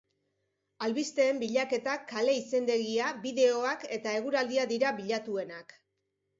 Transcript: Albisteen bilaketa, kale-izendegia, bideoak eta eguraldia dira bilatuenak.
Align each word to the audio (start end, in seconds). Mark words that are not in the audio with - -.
Albisteen 0.87 1.41
bilaketa, 1.43 1.99
kale-izendegia, 2.13 3.11
bideoak 3.29 3.87
eta 4.01 4.17
eguraldia 4.25 4.69
dira 4.75 4.97
bilatuenak. 5.05 5.81